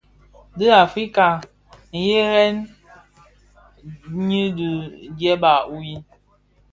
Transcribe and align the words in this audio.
Di 0.57 0.65
Afrika 0.85 1.25
nghëghèn 1.99 2.55
nyi 4.25 4.41
di 4.57 4.69
ndieba 5.11 5.51
wui. 5.71 5.91